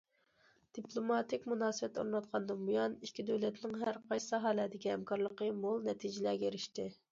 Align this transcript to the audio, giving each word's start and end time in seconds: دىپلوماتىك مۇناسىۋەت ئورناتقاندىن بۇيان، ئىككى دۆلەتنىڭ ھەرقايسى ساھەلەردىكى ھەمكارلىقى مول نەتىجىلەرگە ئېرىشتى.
دىپلوماتىك 0.77 1.43
مۇناسىۋەت 1.51 1.99
ئورناتقاندىن 2.03 2.63
بۇيان، 2.71 2.97
ئىككى 3.09 3.27
دۆلەتنىڭ 3.29 3.77
ھەرقايسى 3.83 4.27
ساھەلەردىكى 4.33 4.93
ھەمكارلىقى 4.95 5.53
مول 5.63 5.89
نەتىجىلەرگە 5.93 6.53
ئېرىشتى. 6.53 6.91